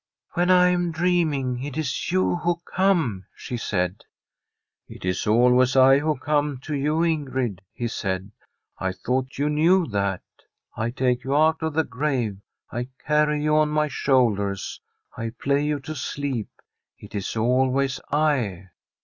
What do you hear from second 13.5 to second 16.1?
on my shoulders; I play you to